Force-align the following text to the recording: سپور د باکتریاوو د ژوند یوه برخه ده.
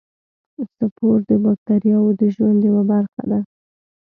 سپور 0.77 1.17
د 1.29 1.31
باکتریاوو 1.43 2.17
د 2.19 2.21
ژوند 2.35 2.59
یوه 2.69 2.83
برخه 2.91 3.21
ده. 3.31 3.39